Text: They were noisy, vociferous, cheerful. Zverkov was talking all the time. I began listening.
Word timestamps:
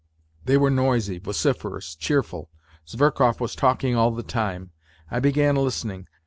They 0.45 0.57
were 0.57 0.71
noisy, 0.71 1.19
vociferous, 1.19 1.93
cheerful. 1.93 2.49
Zverkov 2.87 3.39
was 3.39 3.55
talking 3.55 3.95
all 3.95 4.09
the 4.09 4.23
time. 4.23 4.71
I 5.11 5.19
began 5.19 5.55
listening. 5.55 6.07